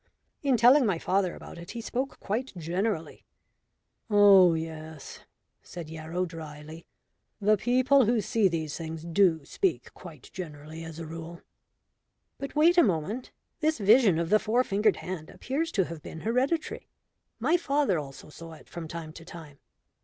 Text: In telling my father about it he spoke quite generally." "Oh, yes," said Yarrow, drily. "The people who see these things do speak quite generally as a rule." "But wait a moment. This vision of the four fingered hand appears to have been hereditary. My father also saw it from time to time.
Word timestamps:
In 0.41 0.57
telling 0.57 0.83
my 0.83 0.97
father 0.97 1.35
about 1.35 1.59
it 1.59 1.69
he 1.73 1.79
spoke 1.79 2.19
quite 2.19 2.53
generally." 2.57 3.23
"Oh, 4.09 4.55
yes," 4.55 5.19
said 5.61 5.91
Yarrow, 5.91 6.25
drily. 6.25 6.87
"The 7.39 7.55
people 7.55 8.05
who 8.05 8.19
see 8.19 8.47
these 8.47 8.75
things 8.75 9.03
do 9.03 9.45
speak 9.45 9.93
quite 9.93 10.31
generally 10.33 10.83
as 10.83 10.97
a 10.97 11.05
rule." 11.05 11.43
"But 12.39 12.55
wait 12.55 12.79
a 12.79 12.83
moment. 12.83 13.31
This 13.59 13.77
vision 13.77 14.17
of 14.17 14.31
the 14.31 14.39
four 14.39 14.63
fingered 14.63 14.95
hand 14.95 15.29
appears 15.29 15.71
to 15.73 15.83
have 15.85 16.01
been 16.01 16.21
hereditary. 16.21 16.87
My 17.39 17.55
father 17.55 17.99
also 17.99 18.29
saw 18.29 18.53
it 18.53 18.67
from 18.67 18.87
time 18.87 19.13
to 19.13 19.23
time. 19.23 19.59